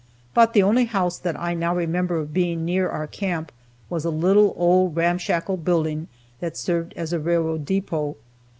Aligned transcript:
But 0.33 0.53
the 0.53 0.63
only 0.63 0.85
house 0.85 1.19
that 1.19 1.39
I 1.39 1.53
now 1.53 1.75
remember 1.75 2.17
of 2.17 2.33
being 2.33 2.65
near 2.65 2.89
our 2.89 3.05
camp 3.05 3.51
was 3.87 4.03
a 4.03 4.09
little, 4.09 4.51
old, 4.57 4.95
ramshackle 4.95 5.57
building 5.57 6.07
that 6.39 6.57
served 6.57 6.93
as 6.97 7.13
a 7.13 7.19
railroad 7.19 7.65
depot. 7.65 8.15